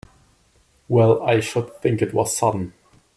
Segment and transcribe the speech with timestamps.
[0.87, 2.73] Well I should think it was sudden!